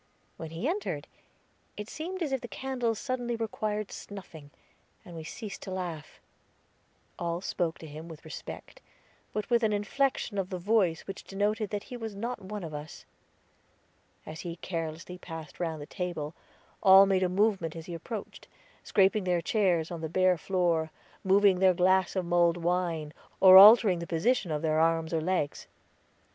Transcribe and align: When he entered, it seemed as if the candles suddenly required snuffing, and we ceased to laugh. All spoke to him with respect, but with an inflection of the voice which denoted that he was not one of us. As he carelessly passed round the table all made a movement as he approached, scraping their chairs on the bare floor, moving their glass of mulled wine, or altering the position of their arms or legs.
When 0.35 0.49
he 0.49 0.67
entered, 0.67 1.07
it 1.77 1.87
seemed 1.87 2.23
as 2.23 2.31
if 2.31 2.41
the 2.41 2.47
candles 2.47 2.97
suddenly 2.97 3.35
required 3.35 3.91
snuffing, 3.91 4.49
and 5.05 5.15
we 5.15 5.23
ceased 5.23 5.61
to 5.61 5.69
laugh. 5.71 6.19
All 7.19 7.39
spoke 7.39 7.77
to 7.77 7.85
him 7.85 8.07
with 8.07 8.25
respect, 8.25 8.81
but 9.31 9.47
with 9.51 9.61
an 9.61 9.71
inflection 9.71 10.39
of 10.39 10.49
the 10.49 10.57
voice 10.57 11.01
which 11.05 11.23
denoted 11.23 11.69
that 11.69 11.83
he 11.83 11.97
was 11.97 12.15
not 12.15 12.41
one 12.41 12.63
of 12.63 12.73
us. 12.73 13.05
As 14.25 14.39
he 14.39 14.55
carelessly 14.55 15.19
passed 15.19 15.59
round 15.59 15.79
the 15.79 15.85
table 15.85 16.33
all 16.81 17.05
made 17.05 17.21
a 17.21 17.29
movement 17.29 17.75
as 17.75 17.85
he 17.85 17.93
approached, 17.93 18.47
scraping 18.83 19.23
their 19.25 19.39
chairs 19.39 19.91
on 19.91 20.01
the 20.01 20.09
bare 20.09 20.35
floor, 20.39 20.89
moving 21.23 21.59
their 21.59 21.75
glass 21.75 22.15
of 22.15 22.25
mulled 22.25 22.57
wine, 22.57 23.13
or 23.39 23.55
altering 23.55 23.99
the 23.99 24.07
position 24.07 24.49
of 24.49 24.63
their 24.63 24.79
arms 24.79 25.13
or 25.13 25.21
legs. 25.21 25.67